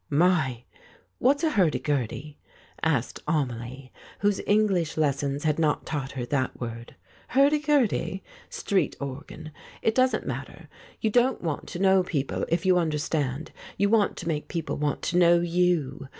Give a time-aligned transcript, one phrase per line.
[0.09, 0.63] "My!
[1.19, 2.39] What's a hurdy gurdy?"
[2.81, 6.95] asked Amelie, whose English lessons had not taught her that word.
[7.27, 8.23] "Hurdy gurdy?
[8.49, 9.51] Street organ.
[9.83, 10.69] It doesn't matter.
[11.01, 15.03] You don't want to know people, if you understand; you want to make people want
[15.03, 16.07] to know you.